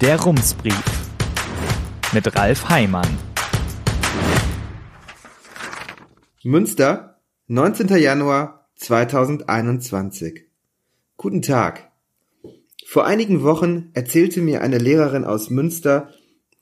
Der 0.00 0.18
Rumsbrief 0.18 0.82
mit 2.14 2.34
Ralf 2.34 2.70
Heimann. 2.70 3.18
Münster, 6.42 7.20
19. 7.48 7.88
Januar 7.98 8.70
2021. 8.76 10.46
Guten 11.18 11.42
Tag. 11.42 11.90
Vor 12.86 13.04
einigen 13.04 13.42
Wochen 13.42 13.90
erzählte 13.92 14.40
mir 14.40 14.62
eine 14.62 14.78
Lehrerin 14.78 15.26
aus 15.26 15.50
Münster, 15.50 16.08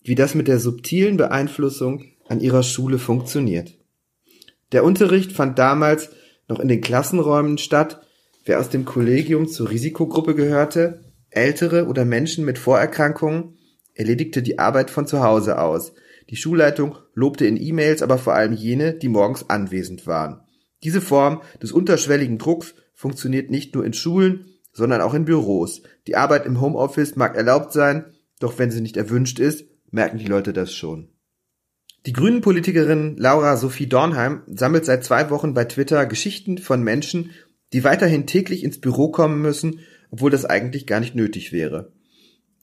wie 0.03 0.17
das 0.17 0.35
mit 0.35 0.49
der 0.49 0.59
subtilen 0.59 1.17
Beeinflussung 1.17 2.07
an 2.29 2.41
ihrer 2.41 2.65
Schule 2.65 2.99
funktioniert. 2.99 3.79
Der 4.73 4.83
Unterricht 4.83 5.31
fand 5.31 5.61
damals 5.61 6.11
noch 6.49 6.59
in 6.59 6.67
den 6.67 6.81
Klassenräumen 6.81 7.57
statt. 7.57 8.01
Wer 8.45 8.59
aus 8.59 8.69
dem 8.69 8.85
Kollegium 8.85 9.47
zur 9.47 9.71
Risikogruppe 9.71 10.35
gehörte, 10.35 11.08
Ältere 11.39 11.87
oder 11.87 12.05
Menschen 12.05 12.45
mit 12.45 12.59
Vorerkrankungen, 12.59 13.59
erledigte 13.95 14.43
die 14.43 14.59
Arbeit 14.59 14.91
von 14.91 15.07
zu 15.07 15.23
Hause 15.23 15.59
aus. 15.59 15.93
Die 16.31 16.37
Schulleitung 16.37 16.97
lobte 17.15 17.47
in 17.47 17.61
E-Mails 17.61 18.03
aber 18.03 18.19
vor 18.19 18.35
allem 18.35 18.53
jene, 18.53 18.95
die 18.95 19.09
morgens 19.09 19.49
anwesend 19.49 20.07
waren. 20.07 20.41
Diese 20.85 21.01
Form 21.01 21.43
des 21.63 21.73
unterschwelligen 21.73 22.39
Drucks 22.39 22.75
funktioniert 22.95 23.51
nicht 23.51 23.75
nur 23.75 23.85
in 23.85 23.93
Schulen, 23.93 24.47
sondern 24.73 25.01
auch 25.01 25.15
in 25.15 25.25
Büros. 25.25 25.83
Die 26.07 26.17
Arbeit 26.17 26.47
im 26.47 26.61
Homeoffice 26.61 27.17
mag 27.17 27.37
erlaubt 27.37 27.73
sein, 27.73 28.05
doch 28.39 28.59
wenn 28.59 28.71
sie 28.71 28.81
nicht 28.81 28.97
erwünscht 28.97 29.41
ist, 29.41 29.65
merken 29.91 30.19
die 30.19 30.27
Leute 30.27 30.53
das 30.53 30.73
schon. 30.73 31.09
Die 32.07 32.13
Grünen-Politikerin 32.13 33.17
Laura 33.17 33.57
Sophie 33.57 33.89
Dornheim 33.89 34.43
sammelt 34.47 34.85
seit 34.85 35.05
zwei 35.05 35.31
Wochen 35.31 35.53
bei 35.53 35.65
Twitter 35.65 36.07
Geschichten 36.07 36.59
von 36.59 36.83
Menschen, 36.83 37.33
die 37.73 37.85
weiterhin 37.85 38.27
täglich 38.27 38.63
ins 38.63 38.81
Büro 38.81 39.11
kommen 39.11 39.43
müssen, 39.43 39.81
obwohl 40.11 40.31
das 40.31 40.45
eigentlich 40.45 40.87
gar 40.87 41.01
nicht 41.01 41.15
nötig 41.15 41.53
wäre. 41.53 41.93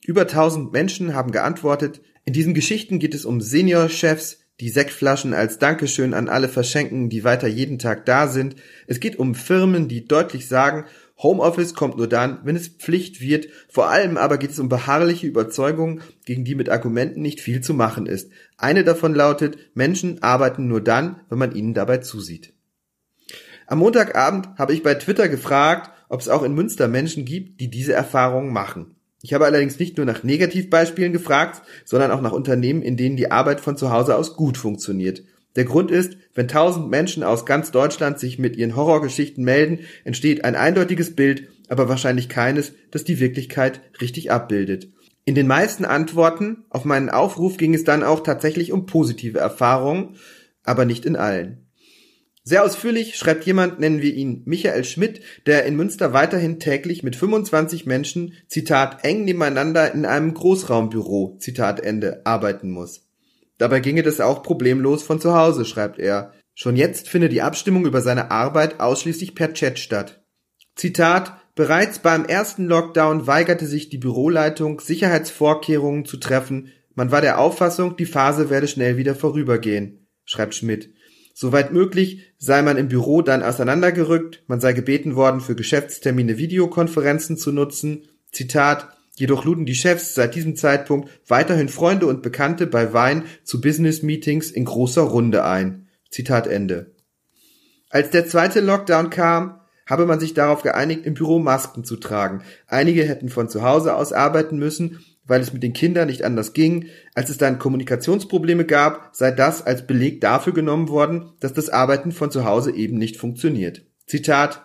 Über 0.04 0.26
tausend 0.26 0.72
Menschen 0.72 1.14
haben 1.14 1.32
geantwortet. 1.32 2.00
In 2.24 2.32
diesen 2.32 2.54
Geschichten 2.54 2.98
geht 2.98 3.14
es 3.14 3.24
um 3.24 3.40
Seniorchefs, 3.40 4.38
die 4.60 4.70
Sektflaschen 4.70 5.34
als 5.34 5.58
Dankeschön 5.58 6.14
an 6.14 6.28
alle 6.28 6.48
verschenken, 6.48 7.10
die 7.10 7.24
weiter 7.24 7.46
jeden 7.46 7.78
Tag 7.78 8.06
da 8.06 8.26
sind. 8.26 8.56
Es 8.86 9.00
geht 9.00 9.18
um 9.18 9.34
Firmen, 9.34 9.88
die 9.88 10.06
deutlich 10.06 10.48
sagen, 10.48 10.84
Homeoffice 11.18 11.74
kommt 11.74 11.96
nur 11.96 12.08
dann, 12.08 12.40
wenn 12.44 12.56
es 12.56 12.68
Pflicht 12.68 13.20
wird. 13.20 13.48
Vor 13.68 13.88
allem 13.88 14.16
aber 14.16 14.38
geht 14.38 14.50
es 14.50 14.58
um 14.58 14.68
beharrliche 14.68 15.26
Überzeugungen, 15.26 16.02
gegen 16.24 16.44
die 16.44 16.54
mit 16.54 16.68
Argumenten 16.68 17.22
nicht 17.22 17.40
viel 17.40 17.62
zu 17.62 17.74
machen 17.74 18.06
ist. 18.06 18.30
Eine 18.58 18.84
davon 18.84 19.14
lautet, 19.14 19.58
Menschen 19.74 20.22
arbeiten 20.22 20.68
nur 20.68 20.82
dann, 20.82 21.20
wenn 21.28 21.38
man 21.38 21.54
ihnen 21.54 21.74
dabei 21.74 21.98
zusieht. 21.98 22.52
Am 23.66 23.78
Montagabend 23.78 24.50
habe 24.58 24.74
ich 24.74 24.82
bei 24.82 24.94
Twitter 24.94 25.28
gefragt, 25.28 25.90
ob 26.08 26.20
es 26.20 26.28
auch 26.28 26.42
in 26.42 26.54
Münster 26.54 26.88
Menschen 26.88 27.24
gibt, 27.24 27.60
die 27.60 27.68
diese 27.68 27.92
Erfahrungen 27.92 28.52
machen. 28.52 28.96
Ich 29.22 29.34
habe 29.34 29.44
allerdings 29.44 29.78
nicht 29.78 29.96
nur 29.96 30.06
nach 30.06 30.22
Negativbeispielen 30.22 31.12
gefragt, 31.12 31.62
sondern 31.84 32.10
auch 32.10 32.20
nach 32.20 32.32
Unternehmen, 32.32 32.82
in 32.82 32.96
denen 32.96 33.16
die 33.16 33.30
Arbeit 33.30 33.60
von 33.60 33.76
zu 33.76 33.90
Hause 33.90 34.16
aus 34.16 34.36
gut 34.36 34.56
funktioniert. 34.56 35.22
Der 35.56 35.64
Grund 35.64 35.90
ist, 35.90 36.16
wenn 36.34 36.48
tausend 36.48 36.90
Menschen 36.90 37.22
aus 37.22 37.46
ganz 37.46 37.70
Deutschland 37.70 38.18
sich 38.18 38.38
mit 38.38 38.56
ihren 38.56 38.76
Horrorgeschichten 38.76 39.42
melden, 39.42 39.80
entsteht 40.04 40.44
ein 40.44 40.54
eindeutiges 40.54 41.16
Bild, 41.16 41.48
aber 41.68 41.88
wahrscheinlich 41.88 42.28
keines, 42.28 42.72
das 42.90 43.04
die 43.04 43.18
Wirklichkeit 43.20 43.80
richtig 44.00 44.30
abbildet. 44.30 44.92
In 45.24 45.34
den 45.34 45.48
meisten 45.48 45.84
Antworten 45.84 46.64
auf 46.70 46.84
meinen 46.84 47.10
Aufruf 47.10 47.56
ging 47.56 47.74
es 47.74 47.82
dann 47.82 48.04
auch 48.04 48.20
tatsächlich 48.20 48.70
um 48.70 48.86
positive 48.86 49.40
Erfahrungen, 49.40 50.16
aber 50.62 50.84
nicht 50.84 51.04
in 51.04 51.16
allen. 51.16 51.65
Sehr 52.48 52.62
ausführlich 52.62 53.16
schreibt 53.16 53.44
jemand, 53.44 53.80
nennen 53.80 54.00
wir 54.00 54.14
ihn 54.14 54.42
Michael 54.44 54.84
Schmidt, 54.84 55.20
der 55.46 55.64
in 55.64 55.74
Münster 55.74 56.12
weiterhin 56.12 56.60
täglich 56.60 57.02
mit 57.02 57.16
25 57.16 57.86
Menschen, 57.86 58.34
Zitat, 58.46 59.04
eng 59.04 59.24
nebeneinander 59.24 59.92
in 59.92 60.06
einem 60.06 60.32
Großraumbüro, 60.32 61.38
Zitat 61.40 61.80
Ende, 61.80 62.20
arbeiten 62.24 62.70
muss. 62.70 63.08
Dabei 63.58 63.80
ginge 63.80 64.04
das 64.04 64.20
auch 64.20 64.44
problemlos 64.44 65.02
von 65.02 65.20
zu 65.20 65.34
Hause, 65.34 65.64
schreibt 65.64 65.98
er. 65.98 66.34
Schon 66.54 66.76
jetzt 66.76 67.08
findet 67.08 67.32
die 67.32 67.42
Abstimmung 67.42 67.84
über 67.84 68.00
seine 68.00 68.30
Arbeit 68.30 68.78
ausschließlich 68.78 69.34
per 69.34 69.52
Chat 69.52 69.80
statt. 69.80 70.22
Zitat 70.76 71.36
Bereits 71.56 71.98
beim 71.98 72.26
ersten 72.26 72.66
Lockdown 72.66 73.26
weigerte 73.26 73.66
sich 73.66 73.88
die 73.88 73.98
Büroleitung, 73.98 74.78
Sicherheitsvorkehrungen 74.78 76.04
zu 76.04 76.18
treffen. 76.18 76.70
Man 76.94 77.10
war 77.10 77.22
der 77.22 77.40
Auffassung, 77.40 77.96
die 77.96 78.06
Phase 78.06 78.50
werde 78.50 78.68
schnell 78.68 78.98
wieder 78.98 79.16
vorübergehen, 79.16 80.06
schreibt 80.24 80.54
Schmidt. 80.54 80.94
Soweit 81.38 81.70
möglich 81.70 82.32
sei 82.38 82.62
man 82.62 82.78
im 82.78 82.88
Büro 82.88 83.20
dann 83.20 83.42
auseinandergerückt, 83.42 84.42
man 84.46 84.58
sei 84.58 84.72
gebeten 84.72 85.16
worden, 85.16 85.42
für 85.42 85.54
Geschäftstermine 85.54 86.38
Videokonferenzen 86.38 87.36
zu 87.36 87.52
nutzen. 87.52 88.08
Zitat 88.32 88.88
Jedoch 89.16 89.44
luden 89.44 89.66
die 89.66 89.74
Chefs 89.74 90.14
seit 90.14 90.34
diesem 90.34 90.56
Zeitpunkt 90.56 91.10
weiterhin 91.26 91.68
Freunde 91.68 92.06
und 92.06 92.22
Bekannte 92.22 92.66
bei 92.66 92.94
Wein 92.94 93.24
zu 93.44 93.60
Business-Meetings 93.60 94.50
in 94.50 94.64
großer 94.64 95.02
Runde 95.02 95.44
ein. 95.44 95.88
Zitat 96.10 96.46
Ende. 96.46 96.94
Als 97.90 98.08
der 98.08 98.26
zweite 98.26 98.60
Lockdown 98.60 99.10
kam, 99.10 99.60
habe 99.86 100.06
man 100.06 100.20
sich 100.20 100.32
darauf 100.32 100.62
geeinigt, 100.62 101.04
im 101.04 101.12
Büro 101.12 101.38
Masken 101.38 101.84
zu 101.84 101.96
tragen. 101.96 102.44
Einige 102.66 103.04
hätten 103.04 103.28
von 103.28 103.50
zu 103.50 103.60
Hause 103.60 103.94
aus 103.94 104.14
arbeiten 104.14 104.56
müssen, 104.56 105.04
weil 105.26 105.40
es 105.40 105.52
mit 105.52 105.62
den 105.62 105.72
Kindern 105.72 106.08
nicht 106.08 106.24
anders 106.24 106.52
ging. 106.52 106.86
Als 107.14 107.30
es 107.30 107.38
dann 107.38 107.58
Kommunikationsprobleme 107.58 108.64
gab, 108.64 109.10
sei 109.14 109.30
das 109.30 109.64
als 109.64 109.86
Beleg 109.86 110.20
dafür 110.20 110.52
genommen 110.52 110.88
worden, 110.88 111.32
dass 111.40 111.52
das 111.52 111.68
Arbeiten 111.68 112.12
von 112.12 112.30
zu 112.30 112.44
Hause 112.44 112.72
eben 112.72 112.98
nicht 112.98 113.16
funktioniert. 113.16 113.82
Zitat 114.06 114.62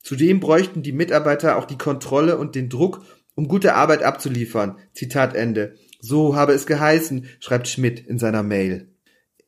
Zudem 0.00 0.38
bräuchten 0.38 0.82
die 0.82 0.92
Mitarbeiter 0.92 1.56
auch 1.56 1.64
die 1.64 1.78
Kontrolle 1.78 2.36
und 2.36 2.54
den 2.54 2.68
Druck, 2.68 3.02
um 3.34 3.48
gute 3.48 3.74
Arbeit 3.74 4.02
abzuliefern. 4.02 4.76
Zitat 4.92 5.34
Ende. 5.34 5.76
So 5.98 6.36
habe 6.36 6.52
es 6.52 6.66
geheißen, 6.66 7.26
schreibt 7.40 7.68
Schmidt 7.68 8.06
in 8.06 8.18
seiner 8.18 8.42
Mail. 8.42 8.88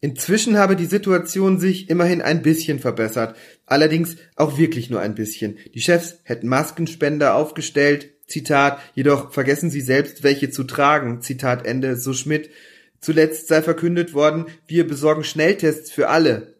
Inzwischen 0.00 0.56
habe 0.56 0.76
die 0.76 0.87
Situation 0.87 1.59
sich 1.59 1.91
immerhin 1.91 2.22
ein 2.22 2.43
bisschen 2.43 2.78
verbessert, 2.78 3.37
allerdings 3.66 4.16
auch 4.37 4.56
wirklich 4.56 4.88
nur 4.88 5.00
ein 5.00 5.15
bisschen. 5.15 5.59
Die 5.75 5.81
Chefs 5.81 6.21
hätten 6.22 6.49
Maskenspender 6.49 7.34
aufgestellt, 7.34 8.16
Zitat, 8.26 8.81
jedoch 8.94 9.32
vergessen 9.32 9.70
sie 9.70 9.81
selbst 9.81 10.22
welche 10.22 10.50
zu 10.50 10.64
tragen, 10.64 11.20
Zitat 11.20 11.64
Ende, 11.64 11.97
so 11.97 12.12
Schmidt. 12.12 12.50
Zuletzt 13.00 13.48
sei 13.48 13.62
verkündet 13.62 14.14
worden, 14.14 14.47
wir 14.66 14.87
besorgen 14.87 15.22
Schnelltests 15.22 15.91
für 15.91 16.09
alle. 16.09 16.54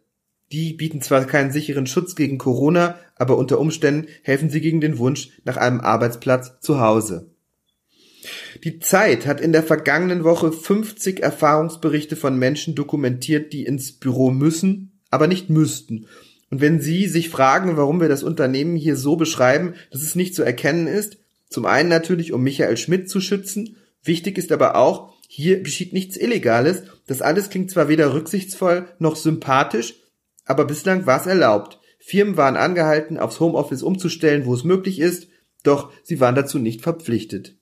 Die 0.51 0.73
bieten 0.73 1.01
zwar 1.01 1.25
keinen 1.25 1.51
sicheren 1.51 1.87
Schutz 1.87 2.15
gegen 2.15 2.37
Corona, 2.37 2.97
aber 3.15 3.37
unter 3.37 3.59
Umständen 3.59 4.07
helfen 4.21 4.49
sie 4.49 4.61
gegen 4.61 4.79
den 4.79 4.97
Wunsch 4.97 5.29
nach 5.43 5.57
einem 5.57 5.81
Arbeitsplatz 5.81 6.59
zu 6.61 6.79
Hause. 6.79 7.31
Die 8.63 8.79
Zeit 8.79 9.25
hat 9.25 9.41
in 9.41 9.51
der 9.51 9.63
vergangenen 9.63 10.23
Woche 10.23 10.51
50 10.51 11.21
Erfahrungsberichte 11.21 12.15
von 12.15 12.37
Menschen 12.37 12.75
dokumentiert, 12.75 13.53
die 13.53 13.65
ins 13.65 13.91
Büro 13.91 14.31
müssen, 14.31 14.99
aber 15.09 15.27
nicht 15.27 15.49
müssten. 15.49 16.07
Und 16.49 16.61
wenn 16.61 16.79
Sie 16.79 17.07
sich 17.07 17.29
fragen, 17.29 17.75
warum 17.75 17.99
wir 17.99 18.07
das 18.07 18.23
Unternehmen 18.23 18.75
hier 18.75 18.95
so 18.95 19.17
beschreiben, 19.17 19.73
dass 19.91 20.01
es 20.01 20.15
nicht 20.15 20.33
zu 20.33 20.43
erkennen 20.43 20.87
ist, 20.87 21.17
zum 21.49 21.65
einen 21.65 21.89
natürlich, 21.89 22.33
um 22.33 22.43
Michael 22.43 22.77
Schmidt 22.77 23.09
zu 23.09 23.21
schützen, 23.21 23.77
wichtig 24.03 24.37
ist 24.37 24.51
aber 24.51 24.75
auch, 24.75 25.13
hier 25.27 25.61
geschieht 25.61 25.93
nichts 25.93 26.17
Illegales, 26.17 26.83
das 27.05 27.21
alles 27.21 27.49
klingt 27.49 27.71
zwar 27.71 27.87
weder 27.87 28.13
rücksichtsvoll 28.13 28.87
noch 28.99 29.15
sympathisch, 29.15 29.95
aber 30.45 30.65
bislang 30.65 31.05
war 31.05 31.19
es 31.19 31.27
erlaubt. 31.27 31.79
Firmen 31.99 32.37
waren 32.37 32.55
angehalten, 32.55 33.17
aufs 33.17 33.39
Homeoffice 33.39 33.83
umzustellen, 33.83 34.45
wo 34.45 34.53
es 34.53 34.63
möglich 34.63 34.99
ist, 34.99 35.27
doch 35.63 35.91
sie 36.03 36.19
waren 36.19 36.35
dazu 36.35 36.59
nicht 36.59 36.81
verpflichtet. 36.81 37.57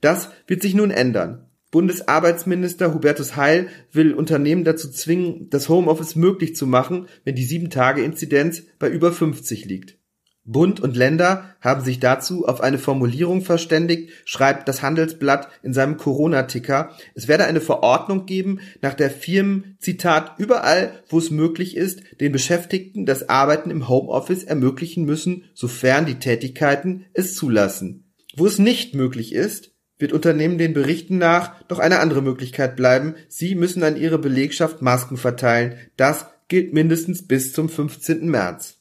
Das 0.00 0.30
wird 0.46 0.62
sich 0.62 0.74
nun 0.74 0.90
ändern. 0.90 1.48
Bundesarbeitsminister 1.70 2.94
Hubertus 2.94 3.36
Heil 3.36 3.68
will 3.90 4.14
Unternehmen 4.14 4.64
dazu 4.64 4.90
zwingen, 4.90 5.50
das 5.50 5.68
Homeoffice 5.68 6.14
möglich 6.14 6.54
zu 6.54 6.66
machen, 6.66 7.08
wenn 7.24 7.34
die 7.34 7.46
7-Tage-Inzidenz 7.46 8.62
bei 8.78 8.88
über 8.88 9.12
50 9.12 9.64
liegt. 9.64 9.98
Bund 10.46 10.78
und 10.80 10.94
Länder 10.94 11.54
haben 11.60 11.82
sich 11.82 12.00
dazu 12.00 12.46
auf 12.46 12.60
eine 12.60 12.78
Formulierung 12.78 13.42
verständigt, 13.42 14.10
schreibt 14.26 14.68
das 14.68 14.82
Handelsblatt 14.82 15.48
in 15.62 15.72
seinem 15.72 15.96
Corona-Ticker. 15.96 16.90
Es 17.14 17.28
werde 17.28 17.44
eine 17.44 17.62
Verordnung 17.62 18.26
geben, 18.26 18.60
nach 18.82 18.92
der 18.92 19.10
Firmen, 19.10 19.76
Zitat, 19.78 20.38
überall, 20.38 21.02
wo 21.08 21.18
es 21.18 21.30
möglich 21.30 21.76
ist, 21.76 22.02
den 22.20 22.32
Beschäftigten 22.32 23.06
das 23.06 23.28
Arbeiten 23.30 23.70
im 23.70 23.88
Homeoffice 23.88 24.44
ermöglichen 24.44 25.04
müssen, 25.04 25.44
sofern 25.54 26.04
die 26.04 26.18
Tätigkeiten 26.18 27.06
es 27.14 27.34
zulassen. 27.34 28.12
Wo 28.36 28.46
es 28.46 28.58
nicht 28.58 28.94
möglich 28.94 29.32
ist, 29.32 29.70
wird 29.98 30.12
Unternehmen 30.12 30.58
den 30.58 30.74
Berichten 30.74 31.16
nach 31.18 31.62
doch 31.68 31.78
eine 31.78 32.00
andere 32.00 32.20
Möglichkeit 32.20 32.76
bleiben. 32.76 33.14
Sie 33.28 33.54
müssen 33.54 33.82
an 33.82 33.96
ihre 33.96 34.18
Belegschaft 34.18 34.82
Masken 34.82 35.16
verteilen. 35.16 35.76
Das 35.96 36.26
gilt 36.48 36.74
mindestens 36.74 37.26
bis 37.26 37.52
zum 37.52 37.68
15. 37.68 38.28
März. 38.28 38.73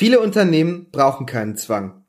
Viele 0.00 0.20
Unternehmen 0.20 0.86
brauchen 0.92 1.26
keinen 1.26 1.56
Zwang. 1.56 2.04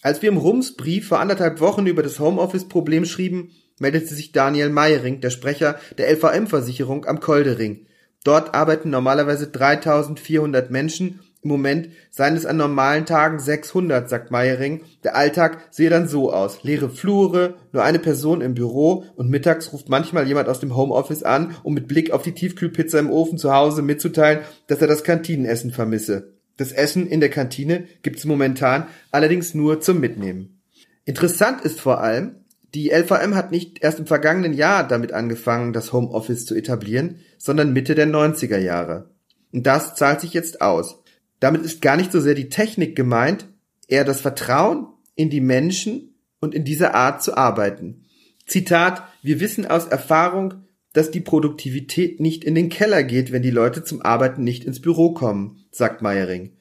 Als 0.00 0.22
wir 0.22 0.30
im 0.30 0.38
Rums-Brief 0.38 1.08
vor 1.08 1.20
anderthalb 1.20 1.60
Wochen 1.60 1.86
über 1.86 2.02
das 2.02 2.18
Homeoffice-Problem 2.18 3.04
schrieben, 3.04 3.50
meldete 3.78 4.14
sich 4.14 4.32
Daniel 4.32 4.70
Meyering, 4.70 5.20
der 5.20 5.28
Sprecher 5.28 5.78
der 5.98 6.10
LVM-Versicherung 6.10 7.04
am 7.04 7.20
Koldering. 7.20 7.84
Dort 8.24 8.54
arbeiten 8.54 8.88
normalerweise 8.88 9.48
3400 9.48 10.70
Menschen, 10.70 11.20
Im 11.42 11.50
Moment 11.50 11.90
seien 12.10 12.34
es 12.34 12.46
an 12.46 12.56
normalen 12.56 13.04
Tagen 13.04 13.38
600, 13.38 14.08
sagt 14.08 14.30
Meiering. 14.30 14.80
Der 15.02 15.14
Alltag 15.14 15.58
sehe 15.70 15.90
dann 15.90 16.08
so 16.08 16.32
aus. 16.32 16.62
Leere 16.62 16.88
Flure, 16.88 17.56
nur 17.72 17.84
eine 17.84 17.98
Person 17.98 18.40
im 18.40 18.54
Büro 18.54 19.04
und 19.16 19.28
mittags 19.28 19.70
ruft 19.74 19.90
manchmal 19.90 20.26
jemand 20.26 20.48
aus 20.48 20.60
dem 20.60 20.74
Homeoffice 20.74 21.24
an, 21.24 21.54
um 21.62 21.74
mit 21.74 21.88
Blick 21.88 22.10
auf 22.10 22.22
die 22.22 22.32
Tiefkühlpizza 22.32 22.98
im 22.98 23.10
Ofen 23.10 23.36
zu 23.36 23.52
Hause 23.52 23.82
mitzuteilen, 23.82 24.40
dass 24.66 24.80
er 24.80 24.86
das 24.86 25.04
Kantinenessen 25.04 25.72
vermisse. 25.72 26.33
Das 26.56 26.72
Essen 26.72 27.06
in 27.06 27.20
der 27.20 27.30
Kantine 27.30 27.86
gibt's 28.02 28.24
momentan 28.24 28.86
allerdings 29.10 29.54
nur 29.54 29.80
zum 29.80 30.00
Mitnehmen. 30.00 30.60
Interessant 31.04 31.62
ist 31.62 31.80
vor 31.80 32.00
allem, 32.00 32.36
die 32.74 32.90
LVM 32.90 33.34
hat 33.34 33.52
nicht 33.52 33.82
erst 33.82 34.00
im 34.00 34.06
vergangenen 34.06 34.52
Jahr 34.52 34.86
damit 34.86 35.12
angefangen, 35.12 35.72
das 35.72 35.92
Homeoffice 35.92 36.44
zu 36.44 36.54
etablieren, 36.54 37.20
sondern 37.38 37.72
Mitte 37.72 37.94
der 37.94 38.08
90er 38.08 38.58
Jahre. 38.58 39.10
Und 39.52 39.66
das 39.66 39.94
zahlt 39.94 40.20
sich 40.20 40.32
jetzt 40.32 40.60
aus. 40.60 40.98
Damit 41.38 41.62
ist 41.62 41.82
gar 41.82 41.96
nicht 41.96 42.10
so 42.10 42.20
sehr 42.20 42.34
die 42.34 42.48
Technik 42.48 42.96
gemeint, 42.96 43.46
eher 43.86 44.04
das 44.04 44.20
Vertrauen 44.20 44.88
in 45.14 45.30
die 45.30 45.40
Menschen 45.40 46.14
und 46.40 46.54
in 46.54 46.64
diese 46.64 46.94
Art 46.94 47.22
zu 47.22 47.36
arbeiten. 47.36 48.06
Zitat, 48.46 49.04
wir 49.22 49.40
wissen 49.40 49.66
aus 49.66 49.86
Erfahrung, 49.86 50.63
dass 50.94 51.10
die 51.10 51.20
Produktivität 51.20 52.20
nicht 52.20 52.44
in 52.44 52.54
den 52.54 52.70
Keller 52.70 53.02
geht, 53.02 53.30
wenn 53.30 53.42
die 53.42 53.50
Leute 53.50 53.84
zum 53.84 54.00
Arbeiten 54.00 54.42
nicht 54.42 54.64
ins 54.64 54.80
Büro 54.80 55.12
kommen, 55.12 55.66
sagt 55.70 56.00
Meyering. 56.00 56.52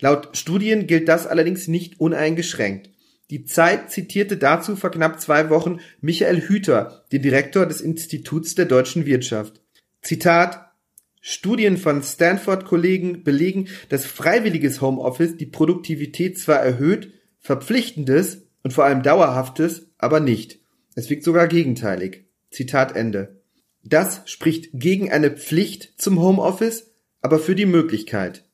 Laut 0.00 0.36
Studien 0.36 0.88
gilt 0.88 1.08
das 1.08 1.26
allerdings 1.28 1.68
nicht 1.68 2.00
uneingeschränkt. 2.00 2.90
Die 3.30 3.44
Zeit 3.44 3.90
zitierte 3.90 4.36
dazu 4.36 4.74
vor 4.74 4.90
knapp 4.90 5.20
zwei 5.20 5.50
Wochen 5.50 5.80
Michael 6.00 6.40
Hüter, 6.40 7.04
den 7.12 7.22
Direktor 7.22 7.66
des 7.66 7.80
Instituts 7.80 8.54
der 8.54 8.64
deutschen 8.66 9.06
Wirtschaft. 9.06 9.60
Zitat 10.02 10.72
Studien 11.20 11.76
von 11.76 12.02
Stanford-Kollegen 12.02 13.22
belegen, 13.22 13.68
dass 13.88 14.04
freiwilliges 14.04 14.80
Homeoffice 14.80 15.36
die 15.36 15.46
Produktivität 15.46 16.38
zwar 16.38 16.60
erhöht, 16.60 17.12
verpflichtendes 17.40 18.42
und 18.62 18.72
vor 18.72 18.84
allem 18.84 19.02
dauerhaftes 19.02 19.88
aber 19.98 20.20
nicht. 20.20 20.58
Es 20.94 21.08
wirkt 21.10 21.24
sogar 21.24 21.48
gegenteilig. 21.48 22.24
Zitat 22.50 22.94
Ende. 22.94 23.40
Das 23.84 24.22
spricht 24.24 24.70
gegen 24.72 25.12
eine 25.12 25.30
Pflicht 25.30 26.00
zum 26.00 26.20
Homeoffice, 26.20 26.94
aber 27.20 27.38
für 27.38 27.54
die 27.54 27.66
Möglichkeit. 27.66 28.44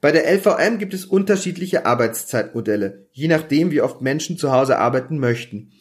Bei 0.00 0.10
der 0.10 0.24
LVM 0.34 0.78
gibt 0.78 0.94
es 0.94 1.04
unterschiedliche 1.04 1.86
Arbeitszeitmodelle, 1.86 3.06
je 3.12 3.28
nachdem, 3.28 3.70
wie 3.70 3.82
oft 3.82 4.00
Menschen 4.00 4.36
zu 4.36 4.50
Hause 4.50 4.78
arbeiten 4.78 5.18
möchten. 5.18 5.72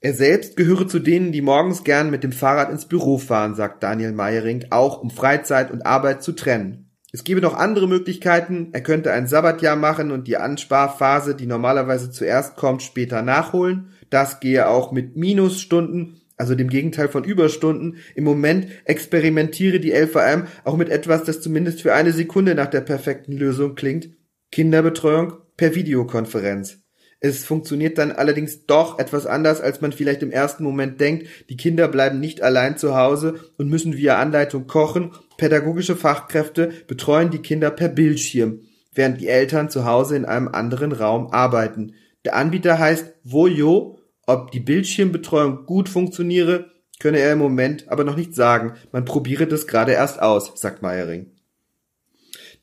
Er 0.00 0.12
selbst 0.12 0.56
gehöre 0.56 0.88
zu 0.88 0.98
denen, 0.98 1.30
die 1.30 1.40
morgens 1.40 1.84
gern 1.84 2.10
mit 2.10 2.24
dem 2.24 2.32
Fahrrad 2.32 2.70
ins 2.70 2.86
Büro 2.86 3.18
fahren, 3.18 3.54
sagt 3.54 3.84
Daniel 3.84 4.12
Meyering, 4.12 4.66
auch 4.70 5.00
um 5.00 5.10
Freizeit 5.10 5.70
und 5.70 5.86
Arbeit 5.86 6.24
zu 6.24 6.32
trennen. 6.32 6.90
Es 7.12 7.24
gebe 7.24 7.42
noch 7.42 7.54
andere 7.54 7.86
Möglichkeiten. 7.86 8.70
Er 8.72 8.82
könnte 8.82 9.12
ein 9.12 9.28
Sabbatjahr 9.28 9.76
machen 9.76 10.10
und 10.10 10.26
die 10.26 10.38
Ansparphase, 10.38 11.34
die 11.36 11.46
normalerweise 11.46 12.10
zuerst 12.10 12.56
kommt, 12.56 12.82
später 12.82 13.22
nachholen. 13.22 13.90
Das 14.10 14.40
gehe 14.40 14.66
auch 14.66 14.92
mit 14.92 15.14
Minusstunden, 15.14 16.21
also 16.36 16.54
dem 16.54 16.68
Gegenteil 16.68 17.08
von 17.08 17.24
Überstunden. 17.24 17.98
Im 18.14 18.24
Moment 18.24 18.68
experimentiere 18.84 19.80
die 19.80 19.92
LVM 19.92 20.46
auch 20.64 20.76
mit 20.76 20.88
etwas, 20.88 21.24
das 21.24 21.40
zumindest 21.40 21.82
für 21.82 21.94
eine 21.94 22.12
Sekunde 22.12 22.54
nach 22.54 22.68
der 22.68 22.80
perfekten 22.80 23.32
Lösung 23.32 23.74
klingt. 23.74 24.10
Kinderbetreuung 24.50 25.34
per 25.56 25.74
Videokonferenz. 25.74 26.82
Es 27.24 27.44
funktioniert 27.44 27.98
dann 27.98 28.10
allerdings 28.10 28.66
doch 28.66 28.98
etwas 28.98 29.26
anders, 29.26 29.60
als 29.60 29.80
man 29.80 29.92
vielleicht 29.92 30.24
im 30.24 30.32
ersten 30.32 30.64
Moment 30.64 31.00
denkt. 31.00 31.28
Die 31.48 31.56
Kinder 31.56 31.86
bleiben 31.86 32.18
nicht 32.18 32.42
allein 32.42 32.76
zu 32.76 32.96
Hause 32.96 33.34
und 33.58 33.68
müssen 33.68 33.96
via 33.96 34.18
Anleitung 34.18 34.66
kochen. 34.66 35.12
Pädagogische 35.36 35.94
Fachkräfte 35.94 36.72
betreuen 36.88 37.30
die 37.30 37.38
Kinder 37.38 37.70
per 37.70 37.88
Bildschirm, 37.88 38.62
während 38.92 39.20
die 39.20 39.28
Eltern 39.28 39.70
zu 39.70 39.84
Hause 39.84 40.16
in 40.16 40.24
einem 40.24 40.48
anderen 40.48 40.90
Raum 40.90 41.28
arbeiten. 41.28 41.94
Der 42.24 42.34
Anbieter 42.34 42.80
heißt 42.80 43.14
Voyo. 43.22 44.00
Ob 44.32 44.50
die 44.50 44.60
Bildschirmbetreuung 44.60 45.66
gut 45.66 45.90
funktioniere, 45.90 46.70
könne 46.98 47.18
er 47.18 47.34
im 47.34 47.38
Moment 47.38 47.90
aber 47.90 48.02
noch 48.02 48.16
nicht 48.16 48.34
sagen. 48.34 48.76
Man 48.90 49.04
probiere 49.04 49.46
das 49.46 49.66
gerade 49.66 49.92
erst 49.92 50.22
aus, 50.22 50.58
sagt 50.58 50.80
Meyering. 50.80 51.32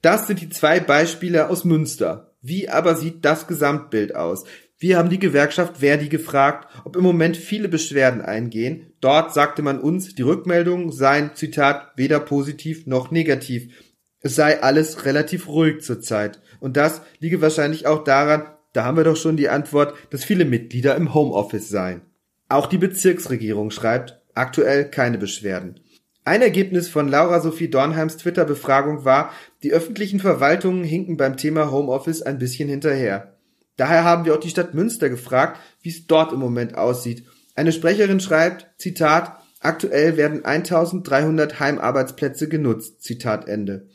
Das 0.01 0.25
sind 0.25 0.41
die 0.41 0.49
zwei 0.49 0.79
Beispiele 0.79 1.47
aus 1.47 1.65
Münster. 1.65 2.33
Wie 2.41 2.69
aber 2.69 2.95
sieht 2.95 3.23
das 3.23 3.45
Gesamtbild 3.45 4.15
aus? 4.15 4.45
Wir 4.79 4.97
haben 4.97 5.11
die 5.11 5.19
Gewerkschaft 5.19 5.77
Verdi 5.77 6.09
gefragt, 6.09 6.69
ob 6.85 6.95
im 6.95 7.03
Moment 7.03 7.37
viele 7.37 7.69
Beschwerden 7.69 8.21
eingehen. 8.21 8.91
Dort 8.99 9.31
sagte 9.31 9.61
man 9.61 9.79
uns, 9.79 10.15
die 10.15 10.23
Rückmeldungen 10.23 10.91
seien, 10.91 11.35
Zitat, 11.35 11.91
weder 11.97 12.19
positiv 12.19 12.87
noch 12.87 13.11
negativ. 13.11 13.75
Es 14.21 14.33
sei 14.33 14.63
alles 14.63 15.05
relativ 15.05 15.47
ruhig 15.47 15.81
zurzeit. 15.81 16.41
Und 16.59 16.77
das 16.77 17.03
liege 17.19 17.43
wahrscheinlich 17.43 17.85
auch 17.85 18.03
daran, 18.03 18.47
da 18.73 18.85
haben 18.85 18.97
wir 18.97 19.03
doch 19.03 19.15
schon 19.15 19.37
die 19.37 19.49
Antwort, 19.49 19.93
dass 20.11 20.23
viele 20.23 20.45
Mitglieder 20.45 20.95
im 20.95 21.13
Homeoffice 21.13 21.69
seien. 21.69 22.01
Auch 22.47 22.67
die 22.67 22.77
Bezirksregierung 22.77 23.71
schreibt, 23.71 24.21
aktuell 24.33 24.89
keine 24.89 25.17
Beschwerden. 25.17 25.79
Ein 26.25 26.41
Ergebnis 26.41 26.89
von 26.89 27.07
Laura 27.07 27.39
Sophie 27.39 27.69
Dornheims 27.69 28.17
Twitter-Befragung 28.17 29.05
war, 29.05 29.31
die 29.63 29.71
öffentlichen 29.71 30.19
Verwaltungen 30.19 30.83
hinken 30.83 31.17
beim 31.17 31.37
Thema 31.37 31.71
Homeoffice 31.71 32.21
ein 32.21 32.37
bisschen 32.37 32.69
hinterher. 32.69 33.35
Daher 33.77 34.03
haben 34.03 34.25
wir 34.25 34.35
auch 34.35 34.39
die 34.39 34.49
Stadt 34.49 34.73
Münster 34.73 35.09
gefragt, 35.09 35.59
wie 35.81 35.89
es 35.89 36.05
dort 36.05 36.33
im 36.33 36.39
Moment 36.39 36.77
aussieht. 36.77 37.23
Eine 37.55 37.71
Sprecherin 37.71 38.19
schreibt, 38.19 38.67
Zitat, 38.77 39.39
aktuell 39.61 40.17
werden 40.17 40.45
1300 40.45 41.59
Heimarbeitsplätze 41.59 42.47
genutzt, 42.47 43.01
Zitat 43.01 43.47
Ende. 43.47 43.87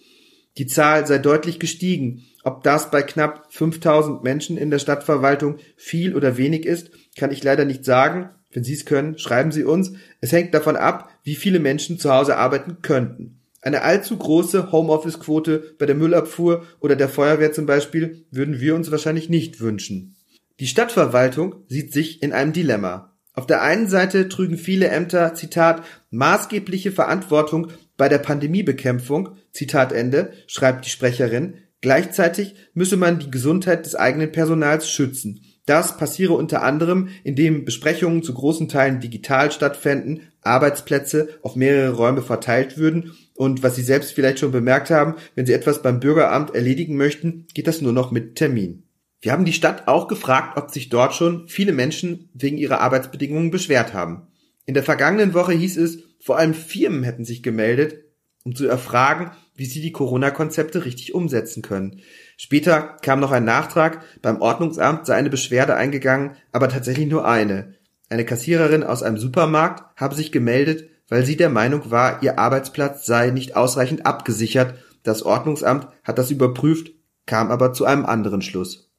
Die 0.56 0.66
Zahl 0.66 1.06
sei 1.06 1.18
deutlich 1.18 1.58
gestiegen. 1.58 2.24
Ob 2.44 2.62
das 2.62 2.90
bei 2.90 3.02
knapp 3.02 3.46
5000 3.50 4.22
Menschen 4.22 4.56
in 4.56 4.70
der 4.70 4.78
Stadtverwaltung 4.78 5.56
viel 5.76 6.14
oder 6.14 6.36
wenig 6.36 6.66
ist, 6.66 6.90
kann 7.16 7.32
ich 7.32 7.42
leider 7.42 7.64
nicht 7.64 7.84
sagen. 7.84 8.30
Wenn 8.52 8.64
Sie 8.64 8.74
es 8.74 8.84
können, 8.84 9.18
schreiben 9.18 9.50
Sie 9.50 9.64
uns. 9.64 9.92
Es 10.20 10.30
hängt 10.30 10.54
davon 10.54 10.76
ab, 10.76 11.10
wie 11.24 11.34
viele 11.34 11.58
Menschen 11.58 11.98
zu 11.98 12.12
Hause 12.12 12.36
arbeiten 12.36 12.82
könnten. 12.82 13.40
Eine 13.62 13.82
allzu 13.82 14.16
große 14.16 14.70
Homeoffice-Quote 14.70 15.74
bei 15.78 15.86
der 15.86 15.94
Müllabfuhr 15.96 16.64
oder 16.80 16.96
der 16.96 17.08
Feuerwehr 17.08 17.52
zum 17.52 17.66
Beispiel 17.66 18.26
würden 18.30 18.60
wir 18.60 18.74
uns 18.74 18.90
wahrscheinlich 18.90 19.30
nicht 19.30 19.60
wünschen. 19.60 20.14
Die 20.60 20.66
Stadtverwaltung 20.66 21.64
sieht 21.66 21.92
sich 21.92 22.22
in 22.22 22.32
einem 22.32 22.52
Dilemma. 22.52 23.14
Auf 23.32 23.46
der 23.46 23.62
einen 23.62 23.88
Seite 23.88 24.28
trügen 24.28 24.58
viele 24.58 24.88
Ämter, 24.88 25.34
Zitat, 25.34 25.82
maßgebliche 26.10 26.92
Verantwortung 26.92 27.72
bei 27.96 28.08
der 28.08 28.18
Pandemiebekämpfung, 28.18 29.36
Zitat 29.52 29.92
Ende, 29.92 30.32
schreibt 30.46 30.86
die 30.86 30.90
Sprecherin. 30.90 31.54
Gleichzeitig 31.80 32.54
müsse 32.72 32.96
man 32.96 33.18
die 33.18 33.30
Gesundheit 33.30 33.84
des 33.84 33.94
eigenen 33.94 34.32
Personals 34.32 34.90
schützen. 34.90 35.42
Das 35.66 35.96
passiere 35.96 36.34
unter 36.34 36.62
anderem, 36.62 37.08
indem 37.22 37.64
Besprechungen 37.64 38.22
zu 38.22 38.34
großen 38.34 38.68
Teilen 38.68 39.00
digital 39.00 39.50
stattfänden, 39.50 40.22
Arbeitsplätze 40.42 41.28
auf 41.42 41.56
mehrere 41.56 41.94
Räume 41.94 42.20
verteilt 42.20 42.76
würden 42.76 43.12
und 43.34 43.62
was 43.62 43.76
Sie 43.76 43.82
selbst 43.82 44.12
vielleicht 44.12 44.38
schon 44.38 44.52
bemerkt 44.52 44.90
haben, 44.90 45.14
wenn 45.34 45.46
Sie 45.46 45.54
etwas 45.54 45.82
beim 45.82 46.00
Bürgeramt 46.00 46.54
erledigen 46.54 46.96
möchten, 46.96 47.46
geht 47.54 47.66
das 47.66 47.80
nur 47.80 47.92
noch 47.92 48.10
mit 48.10 48.36
Termin. 48.36 48.84
Wir 49.22 49.32
haben 49.32 49.46
die 49.46 49.54
Stadt 49.54 49.88
auch 49.88 50.06
gefragt, 50.06 50.58
ob 50.58 50.70
sich 50.70 50.90
dort 50.90 51.14
schon 51.14 51.48
viele 51.48 51.72
Menschen 51.72 52.28
wegen 52.34 52.58
ihrer 52.58 52.80
Arbeitsbedingungen 52.80 53.50
beschwert 53.50 53.94
haben. 53.94 54.26
In 54.66 54.74
der 54.74 54.82
vergangenen 54.82 55.32
Woche 55.32 55.52
hieß 55.52 55.78
es, 55.78 55.98
vor 56.24 56.38
allem 56.38 56.54
Firmen 56.54 57.02
hätten 57.02 57.26
sich 57.26 57.42
gemeldet, 57.42 58.02
um 58.44 58.54
zu 58.54 58.66
erfragen, 58.66 59.32
wie 59.56 59.66
sie 59.66 59.82
die 59.82 59.92
Corona-Konzepte 59.92 60.86
richtig 60.86 61.14
umsetzen 61.14 61.60
können. 61.60 62.00
Später 62.38 62.96
kam 63.02 63.20
noch 63.20 63.30
ein 63.30 63.44
Nachtrag, 63.44 64.02
beim 64.22 64.40
Ordnungsamt 64.40 65.04
sei 65.04 65.16
eine 65.16 65.28
Beschwerde 65.28 65.76
eingegangen, 65.76 66.36
aber 66.50 66.70
tatsächlich 66.70 67.08
nur 67.08 67.28
eine. 67.28 67.74
Eine 68.08 68.24
Kassiererin 68.24 68.84
aus 68.84 69.02
einem 69.02 69.18
Supermarkt 69.18 69.84
habe 70.00 70.14
sich 70.14 70.32
gemeldet, 70.32 70.88
weil 71.08 71.26
sie 71.26 71.36
der 71.36 71.50
Meinung 71.50 71.90
war, 71.90 72.22
ihr 72.22 72.38
Arbeitsplatz 72.38 73.04
sei 73.04 73.28
nicht 73.28 73.54
ausreichend 73.54 74.06
abgesichert. 74.06 74.78
Das 75.02 75.24
Ordnungsamt 75.24 75.88
hat 76.04 76.16
das 76.16 76.30
überprüft, 76.30 76.90
kam 77.26 77.50
aber 77.50 77.74
zu 77.74 77.84
einem 77.84 78.06
anderen 78.06 78.40
Schluss. 78.40 78.90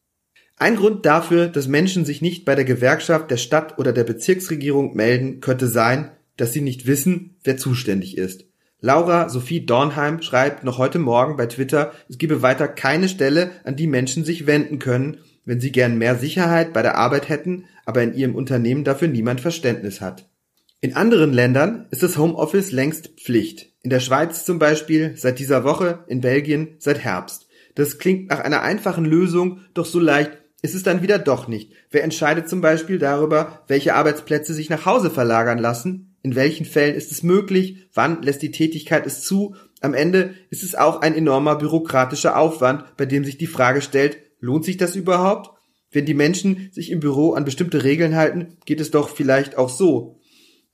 Ein 0.58 0.76
Grund 0.76 1.08
dafür, 1.08 1.48
dass 1.48 1.68
Menschen 1.68 2.06
sich 2.06 2.22
nicht 2.22 2.46
bei 2.46 2.54
der 2.54 2.66
Gewerkschaft, 2.66 3.32
der 3.32 3.38
Stadt 3.38 3.80
oder 3.80 3.94
der 3.94 4.04
Bezirksregierung 4.04 4.96
melden, 4.96 5.42
könnte 5.42 5.68
sein, 5.68 6.12
dass 6.38 6.54
sie 6.54 6.62
nicht 6.62 6.88
wissen, 6.88 7.36
wer 7.44 7.58
zuständig 7.58 8.18
ist. 8.18 8.46
Laura 8.82 9.30
Sophie 9.30 9.66
Dornheim 9.66 10.22
schreibt 10.22 10.64
noch 10.64 10.78
heute 10.78 11.00
Morgen 11.00 11.38
bei 11.38 11.48
Twitter, 11.48 11.94
es 12.10 12.18
gebe 12.18 12.42
weiter 12.42 12.68
keine 12.68 13.10
Stelle, 13.10 13.52
an 13.64 13.76
die 13.76 13.88
Menschen 13.88 14.24
sich 14.24 14.46
wenden 14.46 14.80
können, 14.80 15.18
wenn 15.46 15.60
sie 15.60 15.72
gern 15.72 15.98
mehr 15.98 16.16
Sicherheit 16.16 16.74
bei 16.74 16.82
der 16.82 16.96
Arbeit 16.96 17.30
hätten, 17.30 17.66
aber 17.86 18.04
in 18.04 18.14
ihrem 18.14 18.36
Unternehmen 18.36 18.84
dafür 18.84 19.08
niemand 19.08 19.42
Verständnis 19.42 20.02
hat. 20.02 20.28
In 20.82 20.96
anderen 20.96 21.34
Ländern 21.34 21.88
ist 21.90 22.04
das 22.04 22.18
Homeoffice 22.18 22.72
längst 22.72 23.20
Pflicht. 23.20 23.72
In 23.82 23.90
der 23.90 24.00
Schweiz 24.00 24.46
zum 24.46 24.60
Beispiel 24.60 25.14
seit 25.16 25.40
dieser 25.40 25.64
Woche, 25.64 26.04
in 26.08 26.22
Belgien 26.22 26.76
seit 26.80 27.00
Herbst. 27.00 27.48
Das 27.76 27.98
klingt 27.98 28.30
nach 28.30 28.40
einer 28.40 28.62
einfachen 28.62 29.06
Lösung, 29.06 29.62
doch 29.74 29.86
so 29.86 30.00
leicht 30.00 30.32
ist 30.62 30.74
es 30.74 30.84
dann 30.84 31.04
wieder 31.04 31.20
doch 31.20 31.48
nicht. 31.48 31.74
Wer 31.92 32.04
entscheidet 32.04 32.50
zum 32.50 32.60
Beispiel 32.60 32.98
darüber, 32.98 33.64
welche 33.68 33.94
Arbeitsplätze 33.94 34.54
sich 34.54 34.70
nach 34.70 34.86
Hause 34.86 35.12
verlagern 35.12 35.60
lassen? 35.60 36.15
In 36.26 36.34
welchen 36.34 36.66
Fällen 36.66 36.96
ist 36.96 37.12
es 37.12 37.22
möglich? 37.22 37.88
Wann 37.94 38.24
lässt 38.24 38.42
die 38.42 38.50
Tätigkeit 38.50 39.06
es 39.06 39.22
zu? 39.22 39.56
Am 39.80 39.94
Ende 39.94 40.34
ist 40.50 40.64
es 40.64 40.74
auch 40.74 41.02
ein 41.02 41.14
enormer 41.14 41.56
bürokratischer 41.56 42.36
Aufwand, 42.36 42.98
bei 42.98 43.06
dem 43.06 43.24
sich 43.24 43.38
die 43.38 43.46
Frage 43.46 43.80
stellt, 43.84 44.18
lohnt 44.40 44.66
sich 44.66 44.78
das 44.78 44.96
überhaupt? 44.96 45.52
Wenn 45.92 46.08
die 46.08 46.16
Menschen 46.16 46.70
sich 46.72 46.90
im 46.90 47.00
Büro 47.00 47.34
an 47.34 47.46
bestimmte 47.46 47.84
Regeln 47.84 48.16
halten, 48.16 48.58
geht 48.66 48.82
es 48.82 48.90
doch 48.90 49.10
vielleicht 49.10 49.56
auch 49.60 49.70
so. 49.70 50.20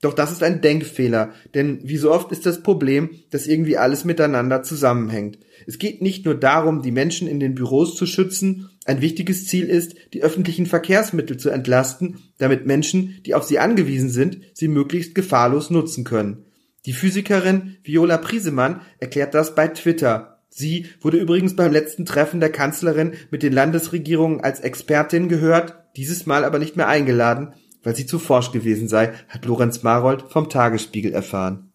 Doch 0.02 0.14
das 0.16 0.32
ist 0.32 0.42
ein 0.42 0.62
Denkfehler, 0.62 1.32
denn 1.54 1.80
wie 1.84 1.98
so 1.98 2.12
oft 2.12 2.32
ist 2.32 2.48
das 2.48 2.64
Problem, 2.64 3.12
dass 3.30 3.46
irgendwie 3.46 3.78
alles 3.78 4.04
miteinander 4.04 4.64
zusammenhängt. 4.64 5.38
Es 5.68 5.78
geht 5.78 6.02
nicht 6.02 6.26
nur 6.26 6.34
darum, 6.34 6.82
die 6.82 6.92
Menschen 6.92 7.28
in 7.28 7.40
den 7.40 7.54
Büros 7.54 7.96
zu 7.96 8.08
schützen, 8.08 8.70
ein 8.86 9.02
wichtiges 9.02 9.46
Ziel 9.46 9.70
ist, 9.70 9.94
die 10.14 10.24
öffentlichen 10.24 10.66
Verkehrsmittel 10.66 11.38
zu 11.38 11.52
entlasten, 11.52 12.18
damit 12.40 12.66
Menschen, 12.66 13.20
die 13.28 13.36
auf 13.36 13.44
sie 13.44 13.60
angewiesen 13.60 14.10
sind, 14.10 14.40
sie 14.54 14.68
möglichst 14.68 15.14
gefahrlos 15.14 15.70
nutzen 15.70 16.04
können. 16.04 16.46
Die 16.88 16.94
Physikerin 16.94 17.78
Viola 17.84 18.18
Priesemann 18.18 18.82
erklärt 19.00 19.36
das 19.36 19.54
bei 19.54 19.68
Twitter. 19.68 20.40
Sie 20.50 20.88
wurde 21.00 21.18
übrigens 21.18 21.56
beim 21.56 21.72
letzten 21.72 22.06
Treffen 22.06 22.40
der 22.40 22.52
Kanzlerin 22.52 23.14
mit 23.30 23.44
den 23.44 23.54
Landesregierungen 23.54 24.42
als 24.42 24.62
Expertin 24.62 25.30
gehört, 25.30 25.76
dieses 25.96 26.26
Mal 26.26 26.44
aber 26.44 26.58
nicht 26.58 26.76
mehr 26.76 26.88
eingeladen, 26.88 27.54
weil 27.84 27.96
sie 27.96 28.06
zu 28.06 28.20
forsch 28.20 28.52
gewesen 28.52 28.88
sei, 28.88 29.14
hat 29.28 29.46
Lorenz 29.46 29.84
Marold 29.84 30.24
vom 30.30 30.50
Tagesspiegel 30.50 31.14
erfahren. 31.14 31.72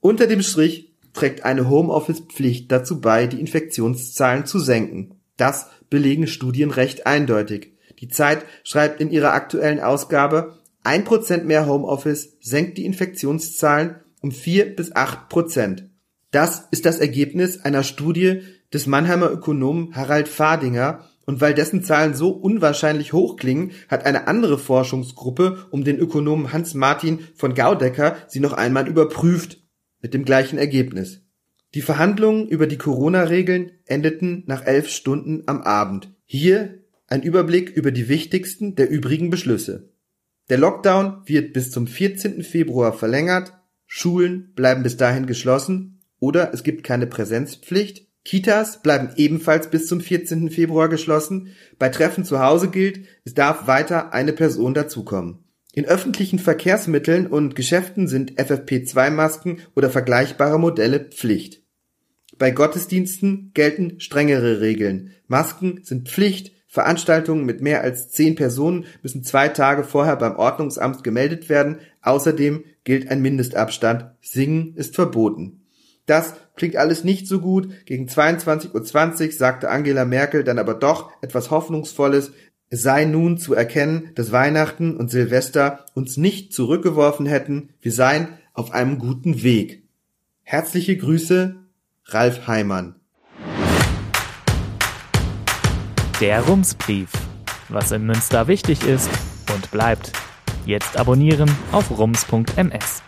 Unter 0.00 0.26
dem 0.26 0.42
Strich 0.42 0.94
trägt 1.12 1.44
eine 1.44 1.68
Homeoffice-Pflicht 1.68 2.70
dazu 2.70 3.00
bei, 3.00 3.26
die 3.26 3.40
Infektionszahlen 3.40 4.46
zu 4.46 4.58
senken. 4.58 5.14
Das 5.36 5.68
belegen 5.90 6.26
Studien 6.26 6.70
recht 6.70 7.06
eindeutig. 7.06 7.72
Die 8.00 8.08
Zeit 8.08 8.44
schreibt 8.64 9.00
in 9.00 9.10
ihrer 9.10 9.32
aktuellen 9.32 9.80
Ausgabe, 9.80 10.58
ein 10.82 11.04
Prozent 11.04 11.46
mehr 11.46 11.66
Homeoffice 11.66 12.36
senkt 12.40 12.76
die 12.76 12.84
Infektionszahlen 12.84 13.96
um 14.20 14.32
vier 14.32 14.74
bis 14.74 14.94
acht 14.94 15.28
Prozent. 15.28 15.88
Das 16.30 16.66
ist 16.70 16.84
das 16.84 16.98
Ergebnis 16.98 17.60
einer 17.60 17.84
Studie 17.84 18.42
des 18.72 18.86
Mannheimer 18.86 19.30
Ökonomen 19.30 19.94
Harald 19.94 20.28
Fadinger 20.28 21.08
und 21.26 21.40
weil 21.40 21.54
dessen 21.54 21.82
Zahlen 21.82 22.14
so 22.14 22.30
unwahrscheinlich 22.30 23.12
hoch 23.12 23.36
klingen, 23.36 23.72
hat 23.88 24.06
eine 24.06 24.26
andere 24.28 24.58
Forschungsgruppe 24.58 25.66
um 25.70 25.84
den 25.84 25.98
Ökonomen 25.98 26.52
Hans-Martin 26.52 27.20
von 27.34 27.54
Gaudecker 27.54 28.16
sie 28.28 28.40
noch 28.40 28.52
einmal 28.52 28.88
überprüft, 28.88 29.62
mit 30.00 30.12
dem 30.14 30.24
gleichen 30.24 30.58
Ergebnis. 30.58 31.22
Die 31.74 31.82
Verhandlungen 31.82 32.46
über 32.46 32.66
die 32.66 32.78
Corona-Regeln 32.78 33.72
endeten 33.86 34.44
nach 34.46 34.64
elf 34.64 34.88
Stunden 34.88 35.42
am 35.46 35.62
Abend. 35.62 36.12
Hier 36.24 36.84
ein 37.08 37.22
Überblick 37.22 37.70
über 37.70 37.90
die 37.90 38.08
wichtigsten 38.08 38.74
der 38.76 38.90
übrigen 38.90 39.30
Beschlüsse. 39.30 39.90
Der 40.50 40.58
Lockdown 40.58 41.22
wird 41.24 41.52
bis 41.52 41.70
zum 41.70 41.86
14. 41.86 42.42
Februar 42.42 42.92
verlängert, 42.92 43.54
Schulen 43.86 44.52
bleiben 44.54 44.82
bis 44.82 44.96
dahin 44.96 45.26
geschlossen 45.26 46.00
oder 46.18 46.52
es 46.52 46.62
gibt 46.62 46.84
keine 46.84 47.06
Präsenzpflicht 47.06 48.03
Kitas 48.24 48.80
bleiben 48.82 49.10
ebenfalls 49.16 49.68
bis 49.68 49.86
zum 49.86 50.00
14. 50.00 50.50
Februar 50.50 50.88
geschlossen. 50.88 51.54
Bei 51.78 51.90
Treffen 51.90 52.24
zu 52.24 52.40
Hause 52.40 52.68
gilt, 52.68 53.06
es 53.24 53.34
darf 53.34 53.66
weiter 53.66 54.14
eine 54.14 54.32
Person 54.32 54.72
dazukommen. 54.72 55.44
In 55.74 55.84
öffentlichen 55.84 56.38
Verkehrsmitteln 56.38 57.26
und 57.26 57.54
Geschäften 57.56 58.08
sind 58.08 58.38
FFP2-Masken 58.38 59.58
oder 59.74 59.90
vergleichbare 59.90 60.58
Modelle 60.58 61.00
Pflicht. 61.00 61.62
Bei 62.38 62.50
Gottesdiensten 62.50 63.50
gelten 63.54 64.00
strengere 64.00 64.60
Regeln. 64.60 65.10
Masken 65.26 65.80
sind 65.82 66.08
Pflicht, 66.08 66.52
Veranstaltungen 66.74 67.44
mit 67.44 67.60
mehr 67.60 67.82
als 67.82 68.10
zehn 68.10 68.34
Personen 68.34 68.86
müssen 69.00 69.22
zwei 69.22 69.48
Tage 69.48 69.84
vorher 69.84 70.16
beim 70.16 70.34
Ordnungsamt 70.34 71.04
gemeldet 71.04 71.48
werden. 71.48 71.78
Außerdem 72.02 72.64
gilt 72.82 73.08
ein 73.10 73.22
Mindestabstand. 73.22 74.06
Singen 74.20 74.74
ist 74.74 74.96
verboten. 74.96 75.62
Das 76.06 76.34
klingt 76.56 76.76
alles 76.76 77.04
nicht 77.04 77.26
so 77.26 77.40
gut. 77.40 77.68
Gegen 77.86 78.06
22.20 78.06 79.26
Uhr 79.26 79.32
sagte 79.32 79.70
Angela 79.70 80.04
Merkel 80.04 80.44
dann 80.44 80.58
aber 80.58 80.74
doch 80.74 81.10
etwas 81.22 81.50
Hoffnungsvolles. 81.50 82.32
Es 82.70 82.82
sei 82.82 83.04
nun 83.04 83.38
zu 83.38 83.54
erkennen, 83.54 84.10
dass 84.14 84.32
Weihnachten 84.32 84.96
und 84.96 85.10
Silvester 85.10 85.86
uns 85.94 86.16
nicht 86.16 86.52
zurückgeworfen 86.52 87.26
hätten. 87.26 87.70
Wir 87.80 87.92
seien 87.92 88.28
auf 88.52 88.72
einem 88.72 88.98
guten 88.98 89.42
Weg. 89.42 89.82
Herzliche 90.42 90.96
Grüße, 90.96 91.56
Ralf 92.06 92.46
Heimann. 92.46 92.96
Der 96.20 96.42
Rumsbrief. 96.42 97.10
Was 97.68 97.92
in 97.92 98.06
Münster 98.06 98.46
wichtig 98.46 98.86
ist 98.86 99.10
und 99.52 99.70
bleibt. 99.70 100.12
Jetzt 100.66 100.96
abonnieren 100.96 101.50
auf 101.72 101.90
rums.ms. 101.96 103.02